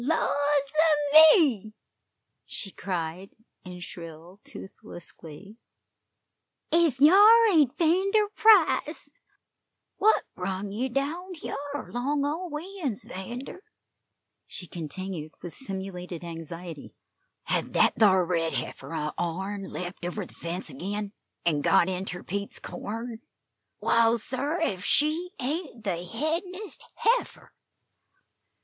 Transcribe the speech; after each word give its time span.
"Laws 0.03 0.31
a 0.33 1.13
me!" 1.37 1.73
she 2.47 2.71
cried, 2.71 3.35
in 3.63 3.79
shrill, 3.81 4.39
toothless 4.43 5.11
glee; 5.11 5.57
"ef 6.71 6.97
hyar 6.97 7.47
ain't 7.53 7.77
'Vander 7.77 8.27
Price! 8.29 9.11
What 9.97 10.23
brung 10.33 10.71
ye 10.71 10.89
down 10.89 11.35
hyar 11.35 11.89
along 11.89 12.25
o' 12.25 12.49
we 12.51 12.81
uns, 12.83 13.03
'Vander?" 13.03 13.61
she 14.47 14.65
continued, 14.65 15.33
with 15.43 15.53
simulated 15.53 16.23
anxiety. 16.23 16.95
"Hev 17.43 17.71
that 17.73 17.93
thar 17.95 18.25
red 18.25 18.53
heifer 18.53 18.95
o' 18.95 19.11
ourn 19.19 19.65
lept 19.65 20.03
over 20.03 20.25
the 20.25 20.33
fence 20.33 20.71
agin, 20.71 21.13
an' 21.45 21.61
got 21.61 21.87
inter 21.87 22.23
Pete's 22.23 22.57
corn? 22.57 23.19
Waal, 23.79 24.17
sir, 24.17 24.59
ef 24.61 24.83
she 24.83 25.29
ain't 25.39 25.83
the 25.83 26.03
headin'est 26.03 26.81
heifer!" 26.95 27.53